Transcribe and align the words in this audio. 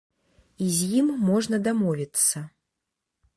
І 0.67 0.69
з 0.77 0.87
ім 1.01 1.11
можна 1.27 1.59
дамовіцца. 1.67 2.37